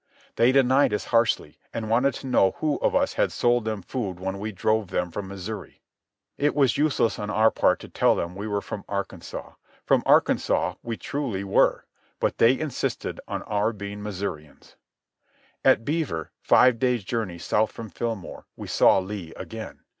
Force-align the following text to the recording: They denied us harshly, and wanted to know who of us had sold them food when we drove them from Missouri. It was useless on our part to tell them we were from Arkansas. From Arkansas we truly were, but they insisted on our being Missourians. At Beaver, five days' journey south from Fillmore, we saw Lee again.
They 0.35 0.51
denied 0.51 0.95
us 0.95 1.05
harshly, 1.13 1.59
and 1.71 1.87
wanted 1.87 2.15
to 2.15 2.25
know 2.25 2.53
who 2.57 2.77
of 2.77 2.95
us 2.95 3.13
had 3.13 3.31
sold 3.31 3.65
them 3.65 3.83
food 3.83 4.19
when 4.19 4.39
we 4.39 4.51
drove 4.51 4.87
them 4.87 5.11
from 5.11 5.27
Missouri. 5.27 5.83
It 6.39 6.55
was 6.55 6.75
useless 6.75 7.19
on 7.19 7.29
our 7.29 7.51
part 7.51 7.77
to 7.81 7.87
tell 7.87 8.15
them 8.15 8.33
we 8.35 8.47
were 8.47 8.61
from 8.63 8.83
Arkansas. 8.89 9.51
From 9.85 10.01
Arkansas 10.07 10.73
we 10.81 10.97
truly 10.97 11.43
were, 11.43 11.85
but 12.19 12.39
they 12.39 12.57
insisted 12.59 13.21
on 13.27 13.43
our 13.43 13.71
being 13.73 14.01
Missourians. 14.01 14.75
At 15.63 15.85
Beaver, 15.85 16.31
five 16.41 16.79
days' 16.79 17.03
journey 17.03 17.37
south 17.37 17.71
from 17.71 17.91
Fillmore, 17.91 18.47
we 18.55 18.65
saw 18.67 18.97
Lee 18.97 19.33
again. 19.35 19.81